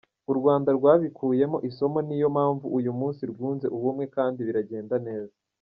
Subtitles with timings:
[0.31, 5.35] U Rwanda rwabikuyemo isomo niyo mpamvu uyu munsi rwunze ubumwe kandi biragenda neza.